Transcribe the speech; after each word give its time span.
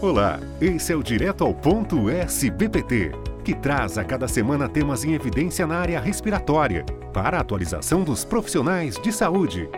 Olá, 0.00 0.38
esse 0.60 0.92
é 0.92 0.96
o 0.96 1.02
Direto 1.02 1.42
ao 1.42 1.52
Ponto 1.52 2.08
SBPT, 2.08 3.10
que 3.44 3.52
traz 3.52 3.98
a 3.98 4.04
cada 4.04 4.28
semana 4.28 4.68
temas 4.68 5.02
em 5.02 5.12
evidência 5.12 5.66
na 5.66 5.76
área 5.76 5.98
respiratória, 5.98 6.84
para 7.12 7.36
a 7.36 7.40
atualização 7.40 8.04
dos 8.04 8.24
profissionais 8.24 8.94
de 8.94 9.12
saúde. 9.12 9.68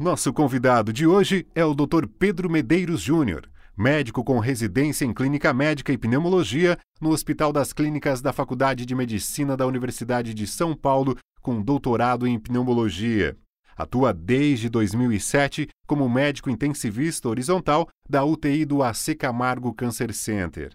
Nosso 0.00 0.32
convidado 0.32 0.92
de 0.92 1.06
hoje 1.06 1.46
é 1.54 1.64
o 1.64 1.72
Dr. 1.72 2.08
Pedro 2.18 2.50
Medeiros 2.50 3.00
Júnior, 3.00 3.48
médico 3.76 4.24
com 4.24 4.40
residência 4.40 5.04
em 5.04 5.14
Clínica 5.14 5.54
Médica 5.54 5.92
e 5.92 5.98
Pneumologia 5.98 6.76
no 7.00 7.10
Hospital 7.10 7.52
das 7.52 7.72
Clínicas 7.72 8.20
da 8.20 8.32
Faculdade 8.32 8.84
de 8.84 8.92
Medicina 8.92 9.56
da 9.56 9.68
Universidade 9.68 10.34
de 10.34 10.48
São 10.48 10.74
Paulo, 10.74 11.16
com 11.40 11.62
doutorado 11.62 12.26
em 12.26 12.40
pneumologia. 12.40 13.36
Atua 13.78 14.12
desde 14.12 14.68
2007 14.68 15.68
como 15.86 16.10
médico 16.10 16.50
intensivista 16.50 17.28
horizontal 17.28 17.86
da 18.10 18.24
UTI 18.24 18.64
do 18.64 18.82
AC 18.82 19.16
Camargo 19.16 19.72
Cancer 19.72 20.12
Center. 20.12 20.72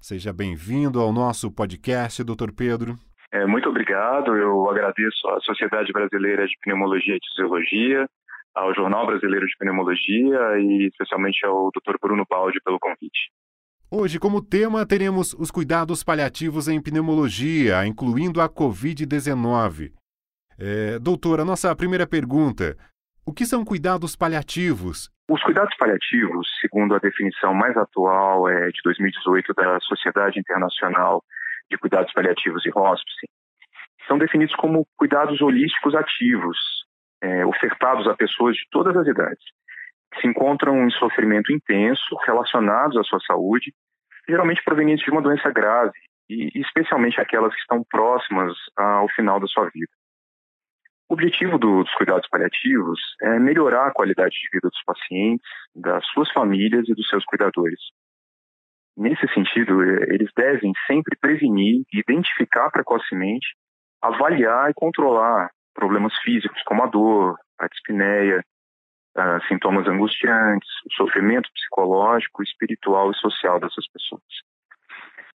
Seja 0.00 0.32
bem-vindo 0.32 1.00
ao 1.00 1.12
nosso 1.12 1.50
podcast, 1.50 2.22
Dr. 2.22 2.52
Pedro. 2.56 2.96
É, 3.32 3.44
muito 3.44 3.68
obrigado. 3.68 4.36
Eu 4.36 4.70
agradeço 4.70 5.26
à 5.28 5.40
Sociedade 5.40 5.92
Brasileira 5.92 6.46
de 6.46 6.54
Pneumologia 6.62 7.16
e 7.16 7.18
Fisiologia, 7.28 8.08
ao 8.54 8.72
Jornal 8.72 9.04
Brasileiro 9.04 9.44
de 9.44 9.56
Pneumologia 9.58 10.38
e 10.60 10.86
especialmente 10.86 11.44
ao 11.44 11.72
Dr. 11.72 11.96
Bruno 12.00 12.24
Baldi 12.30 12.60
pelo 12.64 12.78
convite. 12.78 13.32
Hoje, 13.90 14.20
como 14.20 14.40
tema, 14.40 14.86
teremos 14.86 15.34
os 15.34 15.50
cuidados 15.50 16.04
paliativos 16.04 16.68
em 16.68 16.80
pneumologia, 16.80 17.84
incluindo 17.84 18.40
a 18.40 18.48
Covid-19. 18.48 19.90
É, 20.60 20.98
doutora, 20.98 21.44
nossa 21.44 21.74
primeira 21.76 22.06
pergunta: 22.06 22.76
o 23.24 23.32
que 23.32 23.46
são 23.46 23.64
cuidados 23.64 24.16
paliativos? 24.16 25.08
Os 25.30 25.42
cuidados 25.42 25.76
paliativos, 25.76 26.48
segundo 26.60 26.94
a 26.94 26.98
definição 26.98 27.54
mais 27.54 27.76
atual 27.76 28.48
é 28.48 28.68
de 28.68 28.80
2018 28.82 29.54
da 29.54 29.78
Sociedade 29.80 30.40
Internacional 30.40 31.22
de 31.70 31.76
Cuidados 31.76 32.12
Paliativos 32.12 32.64
e 32.64 32.70
Hospice, 32.74 33.28
são 34.08 34.18
definidos 34.18 34.56
como 34.56 34.86
cuidados 34.96 35.40
holísticos 35.42 35.94
ativos, 35.94 36.56
é, 37.22 37.44
ofertados 37.44 38.08
a 38.08 38.16
pessoas 38.16 38.56
de 38.56 38.62
todas 38.70 38.96
as 38.96 39.06
idades, 39.06 39.44
que 40.14 40.22
se 40.22 40.26
encontram 40.26 40.82
em 40.82 40.90
sofrimento 40.92 41.52
intenso 41.52 42.16
relacionados 42.26 42.96
à 42.96 43.04
sua 43.04 43.20
saúde, 43.20 43.72
geralmente 44.26 44.64
provenientes 44.64 45.04
de 45.04 45.10
uma 45.10 45.22
doença 45.22 45.50
grave, 45.50 45.92
e 46.28 46.50
especialmente 46.60 47.20
aquelas 47.20 47.54
que 47.54 47.60
estão 47.60 47.84
próximas 47.84 48.52
ao 48.76 49.08
final 49.10 49.38
da 49.38 49.46
sua 49.46 49.68
vida. 49.68 49.92
O 51.08 51.14
objetivo 51.14 51.58
do, 51.58 51.82
dos 51.82 51.94
cuidados 51.94 52.28
paliativos 52.28 53.00
é 53.22 53.38
melhorar 53.38 53.86
a 53.86 53.92
qualidade 53.92 54.34
de 54.34 54.48
vida 54.52 54.68
dos 54.68 54.82
pacientes, 54.84 55.48
das 55.74 56.06
suas 56.08 56.30
famílias 56.32 56.86
e 56.86 56.94
dos 56.94 57.08
seus 57.08 57.24
cuidadores. 57.24 57.80
Nesse 58.94 59.26
sentido, 59.32 59.82
é, 59.82 60.14
eles 60.14 60.30
devem 60.36 60.72
sempre 60.86 61.16
prevenir, 61.18 61.82
identificar 61.94 62.70
precocemente, 62.70 63.46
avaliar 64.02 64.70
e 64.70 64.74
controlar 64.74 65.48
problemas 65.72 66.12
físicos 66.18 66.60
como 66.64 66.82
a 66.82 66.86
dor, 66.86 67.38
a 67.58 67.68
dispneia, 67.68 68.44
uh, 69.16 69.46
sintomas 69.48 69.86
angustiantes, 69.86 70.68
o 70.84 70.92
sofrimento 70.94 71.48
psicológico, 71.54 72.42
espiritual 72.42 73.10
e 73.12 73.16
social 73.16 73.58
dessas 73.58 73.88
pessoas. 73.90 74.22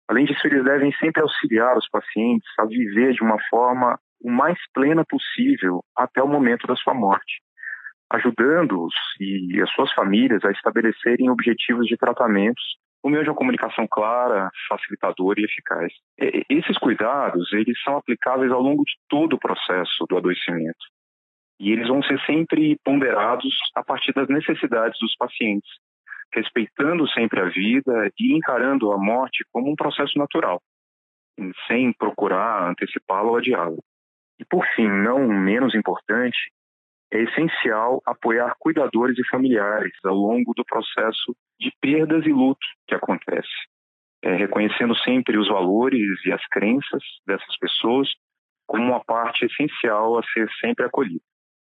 Além 0.07 0.25
disso, 0.25 0.45
eles 0.45 0.63
devem 0.65 0.91
sempre 0.97 1.21
auxiliar 1.21 1.77
os 1.77 1.89
pacientes 1.89 2.47
a 2.59 2.65
viver 2.65 3.13
de 3.13 3.23
uma 3.23 3.37
forma 3.49 3.97
o 4.23 4.31
mais 4.31 4.57
plena 4.73 5.03
possível 5.05 5.83
até 5.95 6.23
o 6.23 6.27
momento 6.27 6.65
da 6.65 6.75
sua 6.75 6.93
morte, 6.93 7.41
ajudando-os 8.11 8.93
e 9.19 9.61
as 9.61 9.69
suas 9.71 9.91
famílias 9.93 10.43
a 10.45 10.51
estabelecerem 10.51 11.29
objetivos 11.29 11.85
de 11.87 11.97
tratamentos 11.97 12.63
por 13.01 13.11
meio 13.11 13.23
de 13.23 13.29
uma 13.29 13.35
comunicação 13.35 13.85
clara, 13.85 14.49
facilitadora 14.69 15.41
e 15.41 15.43
eficaz. 15.43 15.91
Esses 16.49 16.77
cuidados, 16.77 17.51
eles 17.51 17.77
são 17.83 17.97
aplicáveis 17.97 18.49
ao 18.49 18.61
longo 18.61 18.83
de 18.83 18.93
todo 19.09 19.33
o 19.33 19.39
processo 19.39 20.05
do 20.07 20.17
adoecimento. 20.17 20.85
E 21.59 21.71
eles 21.73 21.89
vão 21.89 22.01
ser 22.01 22.19
sempre 22.21 22.77
ponderados 22.83 23.53
a 23.75 23.83
partir 23.83 24.13
das 24.13 24.29
necessidades 24.29 24.97
dos 24.99 25.13
pacientes, 25.17 25.69
respeitando 26.33 27.05
sempre 27.09 27.41
a 27.41 27.49
vida 27.49 28.09
e 28.17 28.35
encarando 28.37 28.91
a 28.93 28.97
morte 28.97 29.45
como 29.51 29.69
um 29.69 29.75
processo 29.75 30.17
natural, 30.17 30.61
sem 31.67 31.91
procurar 31.93 32.69
antecipá-lo 32.69 33.31
ou 33.31 33.37
adiá-lo. 33.37 33.83
E 34.43 34.45
por 34.45 34.65
fim, 34.75 34.89
não 34.89 35.25
menos 35.25 35.73
importante, 35.73 36.37
é 37.13 37.23
essencial 37.23 38.01
apoiar 38.05 38.53
cuidadores 38.59 39.17
e 39.17 39.25
familiares 39.29 39.93
ao 40.03 40.13
longo 40.13 40.53
do 40.53 40.65
processo 40.65 41.33
de 41.57 41.71
perdas 41.79 42.25
e 42.25 42.33
luto 42.33 42.65
que 42.85 42.93
acontece, 42.93 43.47
é, 44.21 44.35
reconhecendo 44.35 44.93
sempre 44.97 45.37
os 45.37 45.47
valores 45.47 46.19
e 46.25 46.33
as 46.33 46.45
crenças 46.47 47.01
dessas 47.25 47.57
pessoas 47.57 48.09
como 48.67 48.83
uma 48.83 49.01
parte 49.01 49.45
essencial 49.45 50.17
a 50.17 50.23
ser 50.33 50.49
sempre 50.59 50.85
acolhida. 50.85 51.23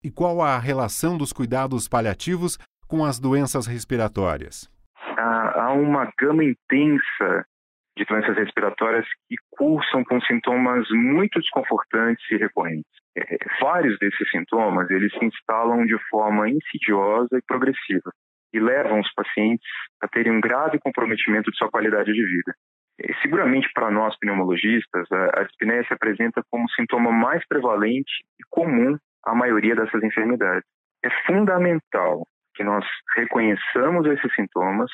E 0.03 0.11
qual 0.11 0.43
a 0.43 0.59
relação 0.59 1.17
dos 1.17 1.33
cuidados 1.33 1.89
paliativos 1.89 2.59
com 2.89 3.05
as 3.05 3.21
doenças 3.21 3.69
respiratórias? 3.69 4.69
Há, 5.17 5.67
há 5.67 5.73
uma 5.73 6.11
gama 6.19 6.43
intensa 6.43 7.47
de 7.97 8.05
doenças 8.05 8.37
respiratórias 8.37 9.07
que 9.29 9.37
cursam 9.51 10.05
com 10.05 10.21
sintomas 10.21 10.87
muito 10.91 11.41
desconfortantes 11.41 12.25
e 12.31 12.37
recorrentes. 12.37 12.91
É, 13.17 13.39
vários 13.61 13.99
desses 13.99 14.31
sintomas 14.31 14.91
eles 14.91 15.13
se 15.13 15.25
instalam 15.25 15.87
de 15.87 15.99
forma 16.11 16.49
insidiosa 16.49 17.39
e 17.39 17.43
progressiva 17.47 18.13
e 18.53 18.61
levam 18.61 19.01
os 19.01 19.13
pacientes 19.15 19.67
a 20.03 20.09
terem 20.09 20.33
um 20.33 20.41
grave 20.41 20.79
comprometimento 20.79 21.51
de 21.51 21.57
sua 21.57 21.71
qualidade 21.71 22.13
de 22.13 22.25
vida. 22.25 22.55
E, 22.99 23.15
seguramente 23.23 23.69
para 23.75 23.91
nós 23.91 24.17
pneumologistas, 24.19 25.11
a, 25.11 25.41
a 25.41 25.45
dispneia 25.45 25.85
se 25.85 25.95
apresenta 25.95 26.43
como 26.51 26.69
sintoma 26.71 27.11
mais 27.11 27.47
prevalente 27.49 28.13
e 28.39 28.45
comum 28.51 28.97
à 29.25 29.35
maioria 29.35 29.75
dessas 29.75 30.03
enfermidades. 30.03 30.65
É 31.03 31.11
fundamental 31.27 32.27
que 32.55 32.65
nós 32.65 32.85
reconheçamos 33.17 34.07
esses 34.07 34.35
sintomas 34.35 34.91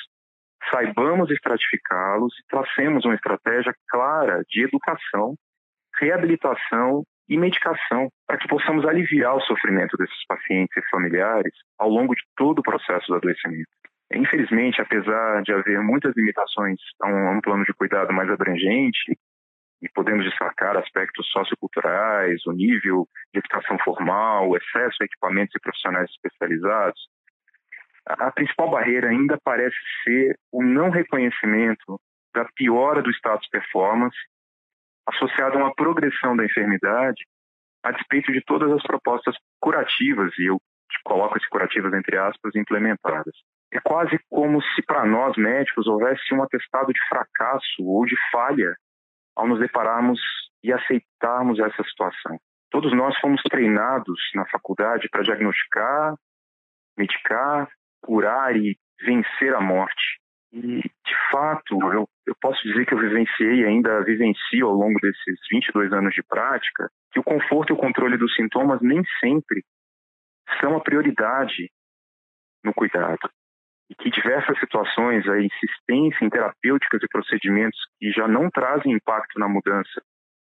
saibamos 0.70 1.30
estratificá-los 1.30 2.32
e 2.38 2.46
tracemos 2.48 3.04
uma 3.04 3.14
estratégia 3.14 3.74
clara 3.88 4.42
de 4.48 4.64
educação, 4.64 5.34
reabilitação 5.98 7.04
e 7.28 7.36
medicação 7.36 8.08
para 8.26 8.38
que 8.38 8.48
possamos 8.48 8.86
aliviar 8.86 9.36
o 9.36 9.40
sofrimento 9.40 9.96
desses 9.96 10.26
pacientes 10.26 10.76
e 10.76 10.90
familiares 10.90 11.52
ao 11.78 11.88
longo 11.88 12.14
de 12.14 12.22
todo 12.36 12.58
o 12.60 12.62
processo 12.62 13.06
do 13.08 13.16
adoecimento. 13.16 13.70
Infelizmente, 14.14 14.80
apesar 14.80 15.42
de 15.42 15.52
haver 15.52 15.80
muitas 15.80 16.14
limitações 16.14 16.78
a 17.00 17.08
um, 17.08 17.40
plano 17.40 17.64
de 17.64 17.72
cuidado 17.72 18.12
mais 18.12 18.30
abrangente, 18.30 19.16
e 19.82 19.88
podemos 19.88 20.24
destacar 20.24 20.76
aspectos 20.76 21.28
socioculturais, 21.32 22.46
o 22.46 22.52
nível 22.52 23.08
de 23.34 23.40
educação 23.40 23.76
formal, 23.82 24.48
o 24.48 24.56
excesso 24.56 24.96
de 25.00 25.06
equipamentos 25.06 25.54
e 25.56 25.60
profissionais 25.60 26.08
especializados, 26.10 27.00
a 28.06 28.30
principal 28.32 28.70
barreira 28.70 29.08
ainda 29.08 29.38
parece 29.44 29.76
ser 30.04 30.36
o 30.50 30.62
não 30.62 30.90
reconhecimento 30.90 32.00
da 32.34 32.44
piora 32.56 33.02
do 33.02 33.10
status 33.10 33.48
performance 33.48 34.16
associado 35.06 35.58
a 35.58 35.64
uma 35.64 35.74
progressão 35.74 36.36
da 36.36 36.44
enfermidade 36.44 37.22
a 37.82 37.90
despeito 37.90 38.32
de 38.32 38.40
todas 38.42 38.70
as 38.70 38.82
propostas 38.82 39.34
curativas, 39.60 40.32
e 40.38 40.44
eu 40.44 40.58
coloco 41.04 41.36
esse 41.36 41.48
curativas 41.48 41.92
entre 41.92 42.16
aspas, 42.16 42.54
implementadas. 42.54 43.34
É 43.72 43.80
quase 43.80 44.18
como 44.30 44.62
se 44.62 44.82
para 44.82 45.04
nós 45.04 45.36
médicos 45.36 45.86
houvesse 45.86 46.32
um 46.32 46.42
atestado 46.42 46.92
de 46.92 47.00
fracasso 47.08 47.82
ou 47.82 48.04
de 48.04 48.14
falha 48.30 48.76
ao 49.34 49.48
nos 49.48 49.58
depararmos 49.58 50.20
e 50.62 50.72
aceitarmos 50.72 51.58
essa 51.58 51.82
situação. 51.82 52.38
Todos 52.70 52.92
nós 52.92 53.18
fomos 53.18 53.42
treinados 53.42 54.20
na 54.34 54.46
faculdade 54.46 55.08
para 55.10 55.22
diagnosticar, 55.22 56.14
medicar 56.96 57.68
curar 58.02 58.56
e 58.56 58.76
vencer 59.04 59.54
a 59.54 59.60
morte. 59.60 60.20
E, 60.52 60.82
de 60.82 61.30
fato, 61.30 61.78
eu, 61.92 62.06
eu 62.26 62.36
posso 62.40 62.62
dizer 62.62 62.84
que 62.84 62.92
eu 62.92 62.98
vivenciei 62.98 63.64
ainda 63.64 64.04
vivencio 64.04 64.66
ao 64.66 64.74
longo 64.74 65.00
desses 65.00 65.40
22 65.50 65.92
anos 65.92 66.14
de 66.14 66.22
prática 66.22 66.90
que 67.10 67.18
o 67.18 67.24
conforto 67.24 67.72
e 67.72 67.74
o 67.74 67.78
controle 67.78 68.18
dos 68.18 68.34
sintomas 68.34 68.80
nem 68.82 69.02
sempre 69.18 69.64
são 70.60 70.76
a 70.76 70.80
prioridade 70.80 71.70
no 72.62 72.74
cuidado. 72.74 73.30
E 73.90 73.94
que 73.94 74.10
diversas 74.10 74.58
situações, 74.58 75.26
a 75.28 75.40
insistência 75.40 76.24
em 76.24 76.30
terapêuticas 76.30 77.02
e 77.02 77.08
procedimentos 77.08 77.78
que 77.98 78.10
já 78.10 78.28
não 78.28 78.50
trazem 78.50 78.92
impacto 78.92 79.38
na 79.38 79.48
mudança 79.48 80.02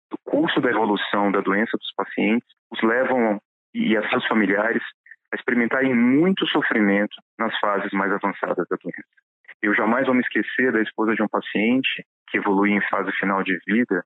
do 0.10 0.18
curso 0.24 0.62
da 0.62 0.70
evolução 0.70 1.32
da 1.32 1.42
doença 1.42 1.78
dos 1.78 1.92
pacientes, 1.96 2.48
os 2.72 2.82
levam 2.82 3.40
e 3.74 3.98
a 3.98 4.10
seus 4.10 4.26
familiares 4.28 4.84
a 5.36 5.38
experimentarem 5.38 5.94
muito 5.94 6.48
sofrimento 6.48 7.16
nas 7.38 7.58
fases 7.60 7.92
mais 7.92 8.12
avançadas 8.12 8.66
da 8.70 8.78
doença. 8.82 9.04
Eu 9.62 9.76
jamais 9.76 10.06
vou 10.06 10.16
me 10.16 10.22
esquecer 10.22 10.72
da 10.72 10.82
esposa 10.82 11.14
de 11.14 11.22
um 11.22 11.28
paciente 11.28 12.06
que 12.30 12.38
evolui 12.38 12.72
em 12.72 12.82
fase 12.90 13.12
final 13.14 13.44
de 13.44 13.58
vida, 13.68 14.04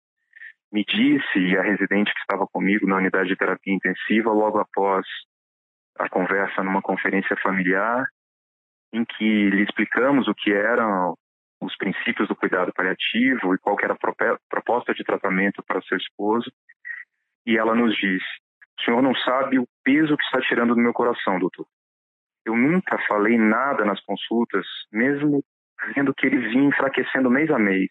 me 0.72 0.84
disse, 0.84 1.40
e 1.40 1.58
a 1.58 1.62
residente 1.62 2.14
que 2.14 2.20
estava 2.20 2.46
comigo 2.48 2.88
na 2.88 2.98
unidade 2.98 3.30
de 3.30 3.36
terapia 3.36 3.74
intensiva, 3.74 4.32
logo 4.32 4.60
após 4.60 5.06
a 5.98 6.10
conversa 6.10 6.64
numa 6.64 6.82
conferência 6.82 7.36
familiar, 7.42 8.06
em 8.94 9.04
que 9.06 9.50
lhe 9.50 9.64
explicamos 9.64 10.28
o 10.28 10.36
que 10.36 10.52
eram 10.52 11.16
os 11.62 11.76
princípios 11.78 12.28
do 12.28 12.36
cuidado 12.36 12.72
paliativo 12.74 13.54
e 13.54 13.60
qual 13.60 13.76
era 13.82 13.94
a 13.94 14.38
proposta 14.50 14.94
de 14.94 15.04
tratamento 15.04 15.64
para 15.64 15.82
seu 15.82 15.98
esposo. 15.98 16.52
E 17.46 17.58
ela 17.58 17.76
nos 17.76 17.96
disse: 17.96 18.26
O 18.80 18.84
senhor 18.84 19.02
não 19.02 19.14
sabe 19.16 19.60
o 19.60 19.68
peso 19.84 20.16
que 20.16 20.24
está 20.24 20.40
tirando 20.42 20.74
do 20.74 20.82
meu 20.82 20.94
coração, 20.94 21.38
doutor. 21.38 21.66
Eu 22.46 22.56
nunca 22.56 22.98
falei 23.08 23.38
nada 23.38 23.84
nas 23.84 24.00
consultas, 24.02 24.66
mesmo 24.92 25.44
vendo 25.94 26.14
que 26.14 26.26
ele 26.26 26.38
vinha 26.50 26.70
enfraquecendo 26.70 27.30
mês 27.30 27.50
a 27.52 27.60
mês, 27.60 27.90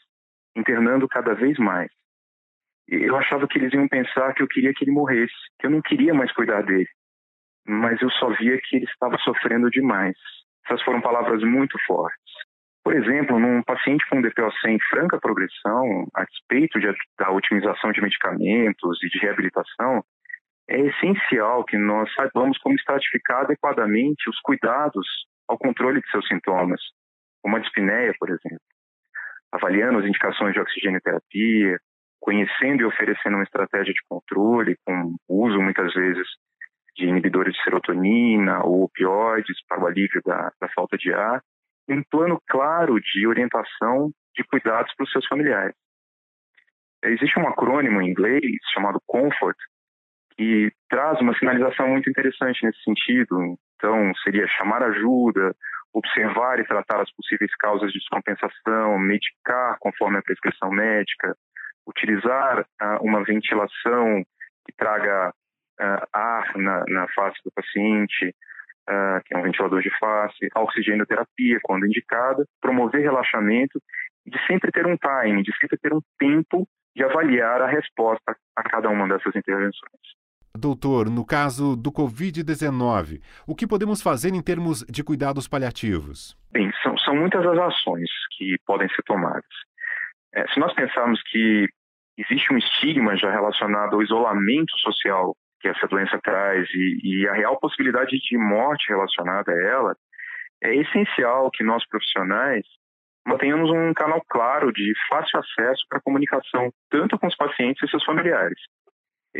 internando 0.56 1.06
cada 1.06 1.34
vez 1.34 1.58
mais. 1.58 1.90
Eu 2.88 3.16
achava 3.16 3.46
que 3.46 3.58
eles 3.58 3.72
iam 3.74 3.86
pensar 3.86 4.32
que 4.32 4.42
eu 4.42 4.48
queria 4.48 4.72
que 4.72 4.84
ele 4.84 4.92
morresse, 4.92 5.34
que 5.58 5.66
eu 5.66 5.70
não 5.70 5.82
queria 5.82 6.14
mais 6.14 6.32
cuidar 6.32 6.62
dele. 6.62 6.88
Mas 7.66 8.00
eu 8.00 8.10
só 8.12 8.30
via 8.30 8.58
que 8.58 8.76
ele 8.76 8.86
estava 8.86 9.18
sofrendo 9.18 9.70
demais. 9.70 10.16
Essas 10.64 10.82
foram 10.82 11.02
palavras 11.02 11.42
muito 11.42 11.78
fortes. 11.86 12.32
Por 12.82 12.96
exemplo, 12.96 13.38
num 13.38 13.62
paciente 13.62 14.06
com 14.08 14.22
DPOC 14.22 14.54
em 14.66 14.80
franca 14.88 15.20
progressão, 15.20 16.08
a 16.14 16.24
despeito 16.24 16.80
de, 16.80 16.90
da 17.18 17.30
otimização 17.30 17.92
de 17.92 18.00
medicamentos 18.00 18.98
e 19.02 19.08
de 19.10 19.18
reabilitação, 19.18 20.02
é 20.68 20.78
essencial 20.80 21.64
que 21.64 21.78
nós 21.78 22.12
saibamos 22.14 22.58
como 22.58 22.76
estratificar 22.76 23.44
adequadamente 23.44 24.28
os 24.28 24.38
cuidados 24.40 25.06
ao 25.48 25.58
controle 25.58 26.00
de 26.00 26.10
seus 26.10 26.26
sintomas, 26.28 26.80
como 27.42 27.56
a 27.56 27.60
dispneia, 27.60 28.12
por 28.18 28.28
exemplo, 28.28 28.60
avaliando 29.50 29.98
as 29.98 30.04
indicações 30.04 30.52
de 30.52 30.60
oxigenoterapia, 30.60 31.78
conhecendo 32.20 32.82
e 32.82 32.84
oferecendo 32.84 33.36
uma 33.36 33.44
estratégia 33.44 33.94
de 33.94 34.00
controle, 34.08 34.76
com 34.84 35.16
uso 35.28 35.58
muitas 35.58 35.92
vezes 35.94 36.26
de 36.96 37.06
inibidores 37.06 37.54
de 37.54 37.62
serotonina 37.62 38.62
ou 38.64 38.82
opioides 38.82 39.64
para 39.66 39.80
o 39.82 39.86
alívio 39.86 40.20
da, 40.26 40.52
da 40.60 40.68
falta 40.74 40.98
de 40.98 41.14
ar, 41.14 41.40
um 41.88 42.02
plano 42.10 42.38
claro 42.46 43.00
de 43.00 43.26
orientação 43.26 44.10
de 44.34 44.44
cuidados 44.44 44.92
para 44.94 45.04
os 45.04 45.12
seus 45.12 45.26
familiares. 45.26 45.74
Existe 47.04 47.38
um 47.38 47.48
acrônimo 47.48 48.02
em 48.02 48.10
inglês 48.10 48.42
chamado 48.74 49.00
COMFORT, 49.06 49.56
que 50.38 50.70
traz 50.88 51.20
uma 51.20 51.36
sinalização 51.36 51.88
muito 51.88 52.08
interessante 52.08 52.64
nesse 52.64 52.80
sentido. 52.84 53.58
Então, 53.74 54.14
seria 54.22 54.46
chamar 54.46 54.84
ajuda, 54.84 55.52
observar 55.92 56.60
e 56.60 56.64
tratar 56.64 57.00
as 57.00 57.12
possíveis 57.12 57.50
causas 57.56 57.92
de 57.92 57.98
descompensação, 57.98 58.98
medicar 59.00 59.76
conforme 59.80 60.18
a 60.18 60.22
prescrição 60.22 60.70
médica, 60.70 61.36
utilizar 61.86 62.60
uh, 62.60 63.02
uma 63.02 63.24
ventilação 63.24 64.22
que 64.64 64.72
traga 64.76 65.30
uh, 65.80 66.06
ar 66.12 66.56
na, 66.56 66.84
na, 66.86 67.08
face 67.08 67.38
do 67.44 67.50
paciente, 67.50 68.28
uh, 68.88 69.20
que 69.24 69.34
é 69.34 69.38
um 69.38 69.42
ventilador 69.42 69.82
de 69.82 69.90
face, 69.98 70.48
oxigenoterapia, 70.54 71.58
quando 71.64 71.86
indicada, 71.86 72.46
promover 72.60 73.00
relaxamento 73.00 73.82
e 74.24 74.30
de 74.30 74.46
sempre 74.46 74.70
ter 74.70 74.86
um 74.86 74.96
time, 74.96 75.42
de 75.42 75.56
sempre 75.56 75.78
ter 75.78 75.92
um 75.92 76.00
tempo 76.16 76.68
de 76.94 77.02
avaliar 77.02 77.60
a 77.62 77.66
resposta 77.66 78.36
a 78.54 78.62
cada 78.62 78.88
uma 78.88 79.08
dessas 79.08 79.34
intervenções. 79.34 80.18
Doutor, 80.60 81.08
no 81.08 81.24
caso 81.24 81.76
do 81.76 81.92
Covid-19, 81.92 83.22
o 83.46 83.54
que 83.54 83.64
podemos 83.64 84.02
fazer 84.02 84.34
em 84.34 84.42
termos 84.42 84.84
de 84.90 85.04
cuidados 85.04 85.46
paliativos? 85.46 86.36
Bem, 86.50 86.68
são, 86.82 86.98
são 86.98 87.14
muitas 87.14 87.46
as 87.46 87.58
ações 87.58 88.10
que 88.36 88.56
podem 88.66 88.88
ser 88.88 89.02
tomadas. 89.04 89.44
É, 90.34 90.44
se 90.48 90.58
nós 90.58 90.74
pensarmos 90.74 91.22
que 91.30 91.68
existe 92.18 92.52
um 92.52 92.58
estigma 92.58 93.16
já 93.16 93.30
relacionado 93.30 93.94
ao 93.94 94.02
isolamento 94.02 94.76
social 94.80 95.36
que 95.60 95.68
essa 95.68 95.86
doença 95.86 96.18
traz 96.22 96.68
e, 96.74 96.98
e 97.04 97.28
a 97.28 97.34
real 97.34 97.58
possibilidade 97.60 98.18
de 98.18 98.38
morte 98.38 98.88
relacionada 98.88 99.52
a 99.52 99.62
ela, 99.62 99.96
é 100.62 100.74
essencial 100.74 101.50
que 101.52 101.62
nós 101.62 101.86
profissionais 101.86 102.64
mantenhamos 103.26 103.70
um 103.70 103.94
canal 103.94 104.20
claro 104.28 104.72
de 104.72 104.92
fácil 105.08 105.38
acesso 105.38 105.84
para 105.88 106.00
comunicação, 106.00 106.72
tanto 106.90 107.16
com 107.18 107.28
os 107.28 107.36
pacientes 107.36 107.82
e 107.82 107.90
seus 107.90 108.04
familiares. 108.04 108.58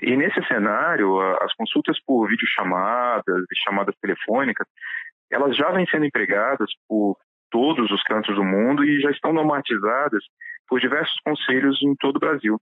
E 0.03 0.17
nesse 0.17 0.43
cenário, 0.47 1.21
as 1.43 1.53
consultas 1.55 1.99
por 2.05 2.29
videochamadas 2.29 3.45
e 3.50 3.56
chamadas 3.65 3.95
telefônicas, 4.00 4.67
elas 5.31 5.56
já 5.56 5.71
vêm 5.71 5.87
sendo 5.87 6.05
empregadas 6.05 6.71
por 6.87 7.17
todos 7.50 7.91
os 7.91 8.03
cantos 8.03 8.35
do 8.35 8.45
mundo 8.45 8.85
e 8.85 9.00
já 9.00 9.11
estão 9.11 9.33
normatizadas 9.33 10.23
por 10.69 10.81
diversos 10.81 11.19
conselhos 11.25 11.83
em 11.83 11.95
todo 11.97 12.17
o 12.17 12.21
Brasil. 12.21 12.61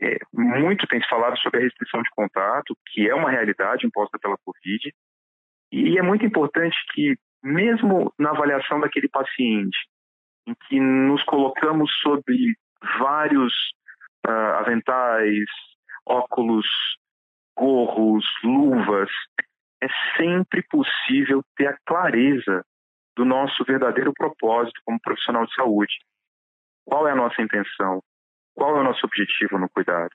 É, 0.00 0.18
muito 0.32 0.86
tem 0.86 1.00
se 1.00 1.08
falado 1.08 1.38
sobre 1.38 1.60
a 1.60 1.62
restrição 1.62 2.02
de 2.02 2.10
contato, 2.10 2.76
que 2.88 3.08
é 3.08 3.14
uma 3.14 3.30
realidade 3.30 3.86
imposta 3.86 4.18
pela 4.18 4.38
Covid, 4.44 4.92
e 5.70 5.98
é 5.98 6.02
muito 6.02 6.24
importante 6.24 6.76
que, 6.92 7.16
mesmo 7.42 8.12
na 8.18 8.30
avaliação 8.30 8.80
daquele 8.80 9.08
paciente, 9.08 9.78
em 10.46 10.54
que 10.66 10.80
nos 10.80 11.22
colocamos 11.24 11.90
sobre 12.02 12.36
vários 12.98 13.52
uh, 14.26 14.58
aventais, 14.58 15.46
óculos, 16.06 16.66
gorros, 17.56 18.24
luvas, 18.42 19.10
é 19.82 19.86
sempre 20.16 20.62
possível 20.62 21.42
ter 21.56 21.66
a 21.68 21.78
clareza 21.84 22.64
do 23.16 23.24
nosso 23.24 23.64
verdadeiro 23.64 24.12
propósito 24.12 24.80
como 24.84 25.00
profissional 25.00 25.44
de 25.46 25.54
saúde. 25.54 25.94
Qual 26.84 27.06
é 27.06 27.12
a 27.12 27.16
nossa 27.16 27.42
intenção? 27.42 28.02
Qual 28.54 28.76
é 28.76 28.80
o 28.80 28.84
nosso 28.84 29.04
objetivo 29.04 29.58
no 29.58 29.68
cuidado? 29.68 30.10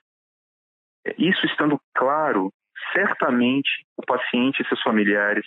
É, 1.06 1.14
isso 1.18 1.46
estando 1.46 1.80
claro, 1.94 2.52
certamente 2.92 3.86
o 3.96 4.02
paciente 4.02 4.62
e 4.62 4.68
seus 4.68 4.82
familiares 4.82 5.46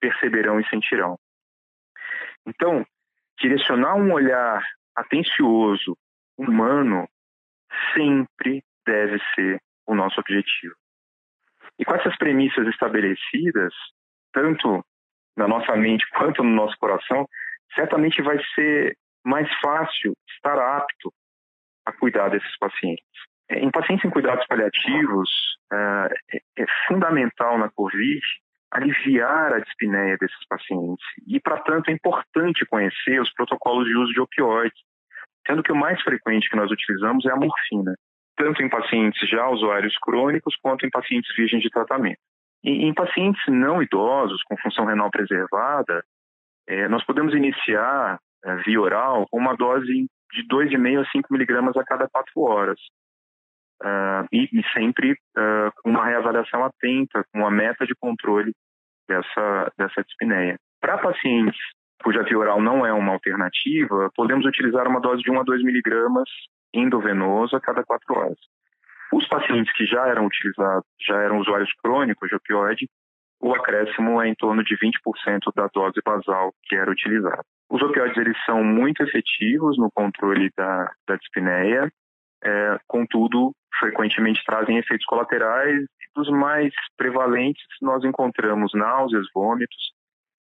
perceberão 0.00 0.60
e 0.60 0.68
sentirão. 0.68 1.18
Então, 2.46 2.84
direcionar 3.38 3.96
um 3.96 4.12
olhar 4.12 4.62
atencioso, 4.96 5.96
humano, 6.36 7.08
sempre 7.94 8.62
deve 8.86 9.18
ser 9.34 9.60
o 9.90 9.94
nosso 9.94 10.20
objetivo. 10.20 10.74
E 11.78 11.84
com 11.84 11.94
essas 11.94 12.16
premissas 12.16 12.66
estabelecidas, 12.68 13.74
tanto 14.32 14.84
na 15.36 15.48
nossa 15.48 15.74
mente 15.76 16.08
quanto 16.10 16.44
no 16.44 16.50
nosso 16.50 16.76
coração, 16.78 17.26
certamente 17.74 18.22
vai 18.22 18.38
ser 18.54 18.96
mais 19.24 19.48
fácil 19.60 20.12
estar 20.36 20.58
apto 20.58 21.12
a 21.84 21.92
cuidar 21.92 22.28
desses 22.28 22.56
pacientes. 22.58 23.04
Em 23.50 23.70
pacientes 23.70 24.04
em 24.04 24.10
cuidados 24.10 24.46
paliativos, 24.46 25.28
é, 25.72 26.08
é 26.58 26.66
fundamental 26.86 27.58
na 27.58 27.68
COVID 27.70 28.20
aliviar 28.70 29.52
a 29.52 29.58
dispneia 29.58 30.16
desses 30.18 30.46
pacientes. 30.48 31.04
E, 31.26 31.40
para 31.40 31.60
tanto, 31.62 31.90
é 31.90 31.92
importante 31.92 32.64
conhecer 32.66 33.20
os 33.20 33.32
protocolos 33.32 33.88
de 33.88 33.96
uso 33.96 34.12
de 34.12 34.20
opioides, 34.20 34.78
sendo 35.44 35.64
que 35.64 35.72
o 35.72 35.76
mais 35.76 36.00
frequente 36.02 36.48
que 36.48 36.56
nós 36.56 36.70
utilizamos 36.70 37.26
é 37.26 37.32
a 37.32 37.36
morfina 37.36 37.96
tanto 38.40 38.62
em 38.62 38.70
pacientes 38.70 39.28
já 39.28 39.46
usuários 39.48 39.96
crônicos 39.98 40.56
quanto 40.62 40.86
em 40.86 40.90
pacientes 40.90 41.30
virgens 41.36 41.62
de 41.62 41.68
tratamento. 41.68 42.18
E, 42.64 42.86
em 42.86 42.94
pacientes 42.94 43.42
não 43.48 43.82
idosos 43.82 44.42
com 44.44 44.56
função 44.56 44.86
renal 44.86 45.10
preservada, 45.10 46.02
é, 46.66 46.88
nós 46.88 47.04
podemos 47.04 47.34
iniciar 47.34 48.18
é, 48.42 48.56
via 48.62 48.80
oral 48.80 49.26
com 49.30 49.38
uma 49.38 49.54
dose 49.54 50.06
de 50.32 50.48
2,5 50.48 51.00
a 51.00 51.10
5 51.10 51.28
miligramas 51.30 51.76
a 51.76 51.84
cada 51.84 52.08
4 52.08 52.32
horas. 52.40 52.78
Uh, 53.82 54.28
e, 54.30 54.44
e, 54.52 54.62
sempre 54.74 55.12
uh, 55.12 55.72
com 55.82 55.88
uma 55.88 56.04
reavaliação 56.04 56.62
atenta, 56.62 57.24
com 57.32 57.40
uma 57.40 57.50
meta 57.50 57.86
de 57.86 57.94
controle 57.98 58.52
dessa, 59.08 59.72
dessa 59.78 60.02
dispneia. 60.02 60.58
Para 60.82 60.98
pacientes 60.98 61.58
cuja 62.02 62.22
via 62.22 62.38
oral 62.38 62.60
não 62.60 62.84
é 62.84 62.92
uma 62.92 63.12
alternativa, 63.12 64.10
podemos 64.14 64.44
utilizar 64.44 64.86
uma 64.86 65.00
dose 65.00 65.22
de 65.22 65.30
1 65.30 65.40
a 65.40 65.42
2 65.44 65.62
miligramas 65.64 66.28
endovenoso 66.72 67.56
a 67.56 67.60
cada 67.60 67.84
quatro 67.84 68.16
horas. 68.16 68.38
Os 69.12 69.26
pacientes 69.28 69.72
que 69.74 69.84
já 69.86 70.06
eram 70.06 70.26
utilizados, 70.26 70.86
já 71.06 71.16
eram 71.22 71.38
usuários 71.38 71.72
crônicos 71.82 72.28
de 72.28 72.36
opioide, 72.36 72.88
o 73.40 73.54
acréscimo 73.54 74.20
é 74.20 74.28
em 74.28 74.34
torno 74.34 74.62
de 74.62 74.76
20% 74.76 75.52
da 75.56 75.68
dose 75.72 76.00
basal 76.04 76.52
que 76.64 76.76
era 76.76 76.90
utilizada. 76.90 77.42
Os 77.70 77.80
opioides 77.82 78.16
eles 78.18 78.36
são 78.44 78.62
muito 78.62 79.02
efetivos 79.02 79.78
no 79.78 79.90
controle 79.90 80.50
da, 80.56 80.92
da 81.08 81.16
dispneia, 81.16 81.90
é, 82.44 82.78
contudo, 82.86 83.52
frequentemente 83.78 84.42
trazem 84.44 84.76
efeitos 84.76 85.06
colaterais 85.06 85.84
dos 86.14 86.28
mais 86.28 86.72
prevalentes 86.96 87.62
nós 87.80 88.04
encontramos 88.04 88.72
náuseas, 88.74 89.26
vômitos, 89.34 89.92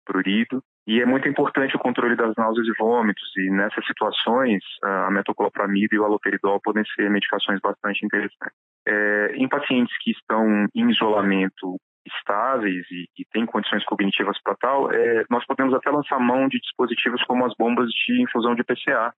prurido 0.04 0.62
e 0.88 1.02
é 1.02 1.04
muito 1.04 1.28
importante 1.28 1.76
o 1.76 1.78
controle 1.78 2.16
das 2.16 2.34
náuseas 2.34 2.66
e 2.66 2.72
vômitos, 2.78 3.30
e 3.36 3.50
nessas 3.50 3.86
situações, 3.86 4.64
a 4.82 5.10
metoclopramida 5.10 5.94
e 5.94 5.98
o 5.98 6.04
haloperidol 6.06 6.58
podem 6.64 6.82
ser 6.96 7.10
medicações 7.10 7.60
bastante 7.60 8.06
interessantes. 8.06 8.56
É, 8.86 9.32
em 9.34 9.46
pacientes 9.46 9.94
que 10.02 10.12
estão 10.12 10.66
em 10.74 10.90
isolamento 10.90 11.76
estáveis 12.06 12.86
e, 12.90 13.04
e 13.18 13.24
têm 13.30 13.44
condições 13.44 13.84
cognitivas 13.84 14.38
para 14.42 14.56
tal, 14.56 14.90
é, 14.90 15.24
nós 15.28 15.44
podemos 15.44 15.74
até 15.74 15.90
lançar 15.90 16.18
mão 16.18 16.48
de 16.48 16.58
dispositivos 16.58 17.22
como 17.24 17.44
as 17.44 17.52
bombas 17.58 17.90
de 17.90 18.22
infusão 18.22 18.54
de 18.54 18.64
PCA, 18.64 19.12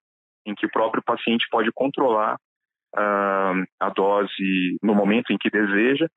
em 0.44 0.56
que 0.56 0.66
o 0.66 0.70
próprio 0.72 1.04
paciente 1.04 1.46
pode 1.52 1.70
controlar 1.72 2.34
uh, 2.96 3.64
a 3.78 3.88
dose 3.94 4.76
no 4.82 4.92
momento 4.92 5.32
em 5.32 5.38
que 5.38 5.48
deseja, 5.48 6.08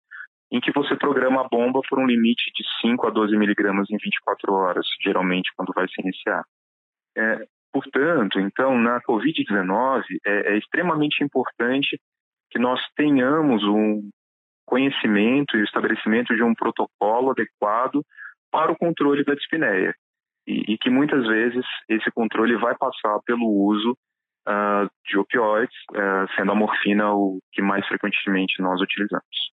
em 0.53 0.62
que 0.62 0.72
você 0.72 0.95
programa 0.95 1.41
a 1.41 1.48
bomba 1.48 1.81
por 1.89 1.98
um 1.98 2.05
limite 2.05 2.51
de 2.55 2.63
5 2.79 3.07
a 3.07 3.10
12 3.10 3.36
miligramas 3.36 3.89
em 3.89 3.98
24 3.98 4.53
horas, 4.53 4.86
geralmente 5.03 5.51
quando 5.57 5.74
vai 5.74 5.88
se 5.88 6.00
iniciar. 6.00 6.43
É, 7.17 7.39
portanto, 7.72 8.39
então, 8.39 8.77
na 8.77 9.01
Covid-19, 9.01 10.03
é, 10.24 10.53
é 10.53 10.57
extremamente 10.60 11.24
importante 11.24 12.00
que 12.51 12.60
nós 12.60 12.79
tenhamos 12.95 13.63
um 13.63 14.07
conhecimento 14.63 15.57
e 15.57 15.62
o 15.62 15.65
estabelecimento 15.65 16.36
de 16.36 16.43
um 16.43 16.53
protocolo 16.53 17.31
adequado 17.31 18.03
para 18.51 18.72
o 18.72 18.77
controle 18.77 19.25
da 19.25 19.33
dispneia. 19.33 19.95
E, 20.45 20.74
e 20.74 20.77
que 20.77 20.89
muitas 20.91 21.25
vezes 21.25 21.65
esse 21.89 22.12
controle 22.12 22.55
vai 22.57 22.77
passar 22.77 23.17
pelo 23.25 23.48
uso 23.48 23.98
uh, 24.48 24.88
de 25.07 25.17
opioides, 25.17 25.75
uh, 25.93 26.31
sendo 26.36 26.51
a 26.51 26.55
morfina 26.55 27.12
o 27.12 27.39
que 27.51 27.62
mais 27.62 27.88
frequentemente 27.88 28.62
nós 28.62 28.79
utilizamos. 28.79 29.53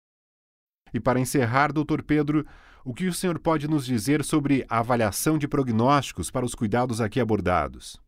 E 0.93 1.01
para 1.01 1.21
encerrar, 1.21 1.73
doutor 1.73 2.03
Pedro, 2.03 2.45
o 2.85 2.95
que 2.95 3.07
o 3.07 3.13
senhor 3.13 3.39
pode 3.39 3.69
nos 3.69 3.85
dizer 3.85 4.23
sobre 4.25 4.65
a 4.69 4.79
avaliação 4.79 5.37
de 5.39 5.49
prognósticos 5.49 6.31
para 6.31 6.45
os 6.45 6.55
cuidados 6.55 7.01
aqui 7.01 7.21
abordados? 7.21 8.01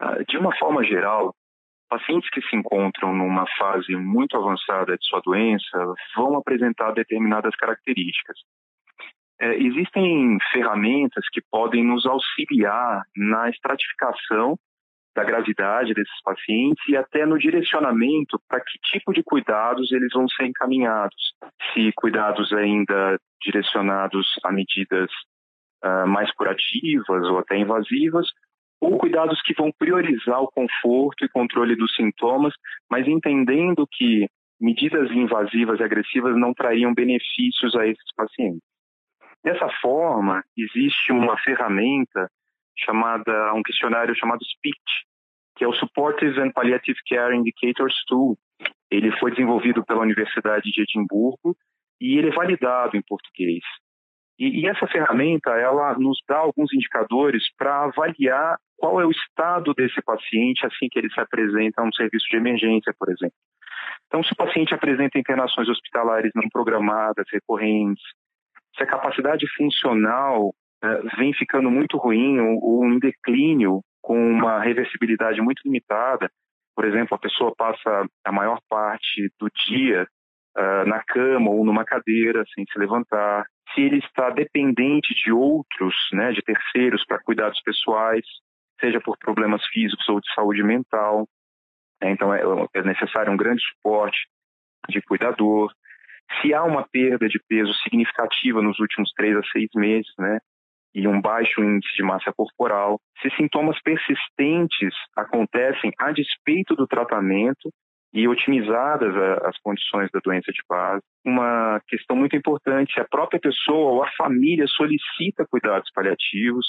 Uh, 0.00 0.24
de 0.28 0.36
uma 0.38 0.56
forma 0.56 0.84
geral, 0.84 1.34
pacientes 1.88 2.30
que 2.30 2.40
se 2.42 2.56
encontram 2.56 3.14
numa 3.14 3.44
fase 3.58 3.94
muito 3.96 4.36
avançada 4.36 4.96
de 4.96 5.04
sua 5.04 5.20
doença 5.20 5.94
vão 6.16 6.36
apresentar 6.36 6.92
determinadas 6.92 7.54
características. 7.56 8.38
É, 9.40 9.56
existem 9.56 10.38
ferramentas 10.52 11.24
que 11.32 11.42
podem 11.50 11.84
nos 11.84 12.06
auxiliar 12.06 13.02
na 13.16 13.50
estratificação 13.50 14.56
da 15.14 15.24
gravidade 15.24 15.92
desses 15.92 16.22
pacientes 16.22 16.82
e 16.88 16.96
até 16.96 17.26
no 17.26 17.38
direcionamento 17.38 18.40
para 18.48 18.60
que 18.60 18.78
tipo 18.90 19.12
de 19.12 19.22
cuidados 19.22 19.92
eles 19.92 20.12
vão 20.12 20.26
ser 20.28 20.46
encaminhados. 20.46 21.34
Se 21.72 21.92
cuidados 21.92 22.52
ainda 22.52 23.18
direcionados 23.42 24.26
a 24.44 24.52
medidas 24.52 25.10
uh, 25.84 26.06
mais 26.06 26.32
curativas 26.32 27.24
ou 27.28 27.38
até 27.38 27.58
invasivas, 27.58 28.26
ou 28.80 28.98
cuidados 28.98 29.40
que 29.42 29.54
vão 29.54 29.70
priorizar 29.78 30.40
o 30.40 30.50
conforto 30.50 31.24
e 31.24 31.28
controle 31.28 31.76
dos 31.76 31.94
sintomas, 31.94 32.52
mas 32.90 33.06
entendendo 33.06 33.86
que 33.90 34.26
medidas 34.60 35.10
invasivas 35.10 35.78
e 35.78 35.84
agressivas 35.84 36.36
não 36.36 36.52
trariam 36.52 36.92
benefícios 36.94 37.76
a 37.76 37.86
esses 37.86 38.14
pacientes. 38.16 38.62
Dessa 39.44 39.68
forma, 39.80 40.42
existe 40.56 41.12
uma 41.12 41.36
ferramenta 41.38 42.28
chamada, 42.78 43.52
um 43.54 43.62
questionário 43.62 44.14
chamado 44.16 44.44
SPICT, 44.44 44.82
que 45.56 45.64
é 45.64 45.68
o 45.68 45.74
Supportive 45.74 46.40
and 46.40 46.50
Palliative 46.52 46.98
Care 47.08 47.36
Indicators 47.36 47.94
Tool. 48.06 48.36
Ele 48.90 49.10
foi 49.18 49.30
desenvolvido 49.30 49.84
pela 49.84 50.02
Universidade 50.02 50.70
de 50.70 50.82
Edimburgo 50.82 51.56
e 52.00 52.18
ele 52.18 52.28
é 52.28 52.34
validado 52.34 52.96
em 52.96 53.02
português. 53.02 53.62
E, 54.38 54.60
e 54.60 54.66
essa 54.66 54.86
ferramenta, 54.86 55.50
ela 55.50 55.96
nos 55.98 56.18
dá 56.28 56.38
alguns 56.38 56.72
indicadores 56.72 57.44
para 57.56 57.84
avaliar 57.84 58.58
qual 58.76 59.00
é 59.00 59.06
o 59.06 59.10
estado 59.10 59.72
desse 59.74 60.02
paciente 60.02 60.66
assim 60.66 60.88
que 60.90 60.98
ele 60.98 61.10
se 61.10 61.20
apresenta 61.20 61.82
a 61.82 61.84
um 61.84 61.92
serviço 61.92 62.26
de 62.28 62.36
emergência, 62.36 62.92
por 62.98 63.10
exemplo. 63.10 63.36
Então, 64.06 64.22
se 64.24 64.32
o 64.32 64.36
paciente 64.36 64.74
apresenta 64.74 65.18
internações 65.18 65.68
hospitalares 65.68 66.32
não 66.34 66.48
programadas, 66.48 67.24
recorrentes, 67.32 68.02
se 68.76 68.82
a 68.82 68.86
capacidade 68.86 69.46
funcional 69.56 70.52
vem 71.16 71.32
ficando 71.34 71.70
muito 71.70 71.96
ruim 71.96 72.40
ou, 72.40 72.84
em 72.86 72.98
declínio 72.98 73.82
com 74.00 74.18
uma 74.18 74.60
reversibilidade 74.60 75.40
muito 75.40 75.62
limitada, 75.64 76.28
por 76.74 76.84
exemplo, 76.84 77.14
a 77.14 77.18
pessoa 77.18 77.54
passa 77.56 78.06
a 78.24 78.32
maior 78.32 78.58
parte 78.68 79.30
do 79.38 79.48
dia 79.66 80.06
uh, 80.56 80.88
na 80.88 81.02
cama 81.04 81.50
ou 81.50 81.64
numa 81.64 81.84
cadeira 81.84 82.44
sem 82.54 82.64
se 82.64 82.78
levantar, 82.78 83.46
se 83.74 83.82
ele 83.82 83.98
está 83.98 84.30
dependente 84.30 85.14
de 85.14 85.32
outros, 85.32 85.94
né, 86.12 86.32
de 86.32 86.42
terceiros 86.42 87.04
para 87.06 87.22
cuidados 87.22 87.60
pessoais, 87.62 88.24
seja 88.80 89.00
por 89.00 89.16
problemas 89.18 89.64
físicos 89.66 90.08
ou 90.08 90.20
de 90.20 90.32
saúde 90.34 90.62
mental. 90.62 91.28
Né, 92.02 92.10
então 92.10 92.34
é, 92.34 92.42
é 92.74 92.82
necessário 92.82 93.32
um 93.32 93.36
grande 93.36 93.62
suporte 93.62 94.18
de 94.88 95.00
cuidador. 95.02 95.72
Se 96.40 96.52
há 96.54 96.64
uma 96.64 96.86
perda 96.88 97.28
de 97.28 97.38
peso 97.48 97.72
significativa 97.74 98.62
nos 98.62 98.78
últimos 98.80 99.12
três 99.12 99.36
a 99.36 99.42
seis 99.52 99.68
meses, 99.74 100.12
né, 100.18 100.38
e 100.94 101.06
um 101.08 101.20
baixo 101.20 101.62
índice 101.62 101.94
de 101.96 102.02
massa 102.02 102.32
corporal, 102.32 103.00
se 103.20 103.30
sintomas 103.36 103.80
persistentes 103.82 104.94
acontecem 105.16 105.92
a 105.98 106.12
despeito 106.12 106.74
do 106.74 106.86
tratamento 106.86 107.70
e 108.12 108.28
otimizadas 108.28 109.14
as 109.42 109.58
condições 109.58 110.10
da 110.12 110.20
doença 110.22 110.52
de 110.52 110.60
base. 110.68 111.02
Uma 111.24 111.80
questão 111.88 112.14
muito 112.14 112.36
importante, 112.36 113.00
a 113.00 113.08
própria 113.08 113.40
pessoa 113.40 113.92
ou 113.92 114.04
a 114.04 114.10
família 114.12 114.66
solicita 114.66 115.46
cuidados 115.50 115.90
paliativos, 115.94 116.66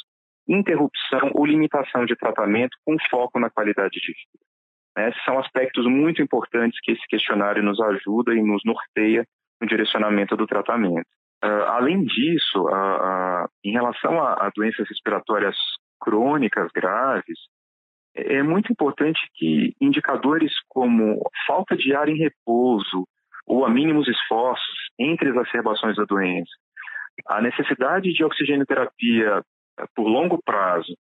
interrupção 0.47 1.31
ou 1.33 1.45
limitação 1.45 2.05
de 2.05 2.15
tratamento 2.15 2.77
com 2.85 2.95
foco 3.09 3.39
na 3.39 3.49
qualidade 3.49 3.99
de 3.99 4.07
vida. 4.07 5.09
Esses 5.09 5.23
são 5.23 5.39
aspectos 5.39 5.85
muito 5.85 6.21
importantes 6.21 6.79
que 6.81 6.91
esse 6.91 7.05
questionário 7.07 7.63
nos 7.63 7.79
ajuda 7.81 8.33
e 8.33 8.41
nos 8.41 8.61
norteia 8.63 9.25
no 9.59 9.67
direcionamento 9.67 10.37
do 10.37 10.45
tratamento. 10.45 11.07
Uh, 11.43 11.63
além 11.67 12.05
disso, 12.05 12.61
uh, 12.61 13.43
uh, 13.43 13.49
em 13.65 13.73
relação 13.73 14.17
a, 14.21 14.47
a, 14.47 14.51
doenças 14.55 14.87
respiratórias 14.87 15.55
crônicas 15.99 16.71
graves, 16.73 17.37
é, 18.15 18.35
é 18.35 18.43
muito 18.43 18.71
importante 18.71 19.19
que 19.33 19.75
indicadores 19.81 20.53
como 20.69 21.19
falta 21.45 21.75
de 21.75 21.93
ar 21.93 22.07
em 22.07 22.17
repouso 22.17 23.05
ou 23.45 23.65
a 23.65 23.69
mínimos 23.69 24.07
esforços 24.07 24.77
entre 24.97 25.29
exacerbações 25.29 25.97
da 25.97 26.05
doença, 26.05 26.51
a 27.27 27.41
necessidade 27.41 28.13
de 28.13 28.23
oxigenoterapia 28.23 29.43
por 29.93 30.07
longo 30.07 30.41
prazo 30.45 30.95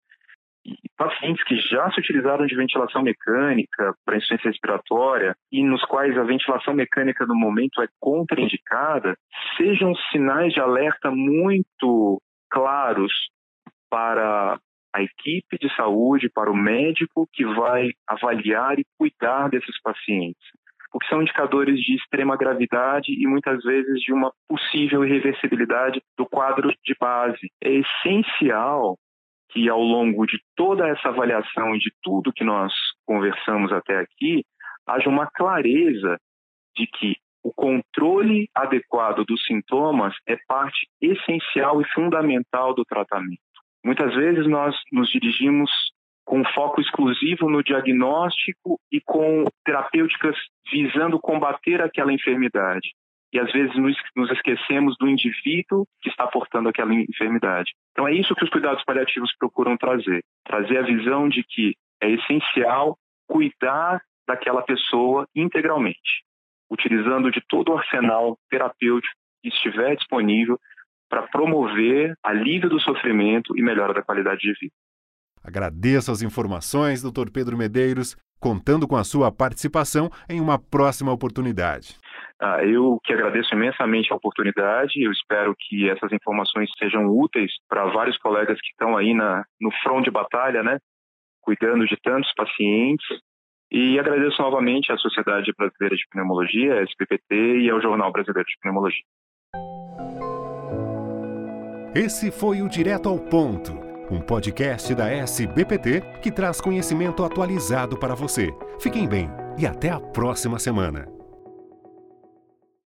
pacientes 0.97 1.43
que 1.43 1.55
já 1.55 1.89
se 1.91 1.99
utilizaram 1.99 2.45
de 2.45 2.55
ventilação 2.55 3.01
mecânica 3.01 3.93
para 4.05 4.17
insuficiência 4.17 4.49
respiratória 4.49 5.35
e 5.51 5.63
nos 5.63 5.83
quais 5.85 6.17
a 6.17 6.23
ventilação 6.23 6.73
mecânica 6.73 7.25
no 7.25 7.35
momento 7.35 7.81
é 7.81 7.87
contraindicada, 7.99 9.15
sejam 9.57 9.95
sinais 10.11 10.53
de 10.53 10.59
alerta 10.59 11.09
muito 11.11 12.21
claros 12.49 13.13
para 13.89 14.59
a 14.93 15.01
equipe 15.01 15.57
de 15.59 15.73
saúde, 15.75 16.29
para 16.29 16.51
o 16.51 16.55
médico 16.55 17.27
que 17.31 17.45
vai 17.45 17.91
avaliar 18.07 18.79
e 18.79 18.85
cuidar 18.97 19.49
desses 19.49 19.79
pacientes. 19.81 20.41
Porque 20.91 21.07
são 21.07 21.21
indicadores 21.21 21.79
de 21.79 21.95
extrema 21.95 22.35
gravidade 22.35 23.13
e 23.13 23.27
muitas 23.27 23.63
vezes 23.63 24.01
de 24.01 24.11
uma 24.11 24.31
possível 24.47 25.05
irreversibilidade 25.05 26.01
do 26.17 26.25
quadro 26.25 26.73
de 26.83 26.95
base. 26.99 27.51
É 27.63 27.69
essencial 27.71 28.97
que 29.49 29.67
ao 29.69 29.81
longo 29.81 30.25
de 30.25 30.39
toda 30.55 30.87
essa 30.87 31.09
avaliação 31.09 31.75
e 31.75 31.79
de 31.79 31.91
tudo 32.01 32.33
que 32.33 32.43
nós 32.43 32.71
conversamos 33.05 33.71
até 33.71 33.99
aqui, 33.99 34.45
haja 34.87 35.09
uma 35.09 35.27
clareza 35.27 36.17
de 36.75 36.87
que 36.87 37.15
o 37.43 37.53
controle 37.53 38.49
adequado 38.53 39.23
dos 39.25 39.43
sintomas 39.45 40.13
é 40.27 40.37
parte 40.47 40.87
essencial 41.01 41.81
e 41.81 41.87
fundamental 41.93 42.73
do 42.73 42.83
tratamento. 42.85 43.39
Muitas 43.83 44.13
vezes 44.13 44.47
nós 44.47 44.75
nos 44.91 45.09
dirigimos 45.09 45.71
com 46.25 46.43
foco 46.53 46.79
exclusivo 46.79 47.49
no 47.49 47.63
diagnóstico 47.63 48.79
e 48.91 49.01
com 49.01 49.45
terapêuticas 49.65 50.35
visando 50.71 51.19
combater 51.19 51.81
aquela 51.81 52.13
enfermidade. 52.13 52.89
E 53.31 53.39
às 53.39 53.51
vezes 53.51 53.75
nos 54.15 54.31
esquecemos 54.31 54.95
do 54.99 55.07
indivíduo 55.07 55.85
que 56.01 56.09
está 56.09 56.25
portando 56.27 56.69
aquela 56.69 56.93
enfermidade. 56.93 57.71
Então 57.91 58.07
é 58.07 58.13
isso 58.13 58.35
que 58.35 58.43
os 58.43 58.49
cuidados 58.49 58.83
paliativos 58.83 59.31
procuram 59.37 59.77
trazer: 59.77 60.23
trazer 60.43 60.77
a 60.77 60.83
visão 60.83 61.29
de 61.29 61.43
que 61.43 61.75
é 62.01 62.09
essencial 62.09 62.97
cuidar 63.27 64.01
daquela 64.27 64.61
pessoa 64.63 65.27
integralmente, 65.35 66.23
utilizando 66.71 67.31
de 67.31 67.41
todo 67.47 67.71
o 67.71 67.77
arsenal 67.77 68.37
terapêutico 68.49 69.13
que 69.41 69.49
estiver 69.49 69.95
disponível 69.95 70.59
para 71.09 71.23
promover 71.27 72.15
alívio 72.23 72.69
do 72.69 72.79
sofrimento 72.79 73.57
e 73.57 73.61
melhora 73.61 73.93
da 73.93 74.03
qualidade 74.03 74.41
de 74.41 74.53
vida. 74.59 74.73
Agradeço 75.43 76.11
as 76.11 76.21
informações, 76.21 77.01
Dr. 77.01 77.31
Pedro 77.31 77.57
Medeiros, 77.57 78.15
contando 78.39 78.87
com 78.87 78.95
a 78.95 79.03
sua 79.03 79.31
participação 79.31 80.09
em 80.29 80.39
uma 80.39 80.59
próxima 80.59 81.11
oportunidade. 81.11 81.97
Ah, 82.41 82.63
eu 82.63 82.97
que 83.03 83.11
agradeço 83.11 83.53
imensamente 83.53 84.13
a 84.13 84.15
oportunidade. 84.15 85.01
Eu 85.03 85.11
espero 85.11 85.53
que 85.57 85.89
essas 85.89 86.11
informações 86.13 86.69
sejam 86.77 87.07
úteis 87.07 87.51
para 87.67 87.85
vários 87.85 88.17
colegas 88.17 88.59
que 88.61 88.69
estão 88.69 88.95
aí 88.95 89.13
na, 89.13 89.43
no 89.59 89.71
front 89.83 90.05
de 90.05 90.11
batalha, 90.11 90.63
né? 90.63 90.77
Cuidando 91.41 91.85
de 91.85 91.97
tantos 92.01 92.31
pacientes. 92.33 93.05
E 93.71 93.99
agradeço 93.99 94.41
novamente 94.41 94.91
à 94.91 94.97
Sociedade 94.97 95.51
Brasileira 95.55 95.95
de 95.95 96.03
Pneumologia, 96.11 96.81
SPPT, 96.83 97.59
e 97.59 97.69
ao 97.69 97.81
Jornal 97.81 98.11
Brasileiro 98.11 98.47
de 98.47 98.57
Pneumologia. 98.61 99.03
Esse 101.93 102.31
foi 102.31 102.61
o 102.61 102.69
Direto 102.69 103.09
ao 103.09 103.19
Ponto, 103.19 103.73
um 104.09 104.21
podcast 104.21 104.95
da 104.95 105.09
SBPT 105.09 106.01
que 106.21 106.31
traz 106.31 106.61
conhecimento 106.61 107.23
atualizado 107.23 107.99
para 107.99 108.15
você. 108.15 108.49
Fiquem 108.79 109.07
bem 109.07 109.29
e 109.57 109.67
até 109.67 109.89
a 109.89 109.99
próxima 109.99 110.57
semana. 110.57 111.18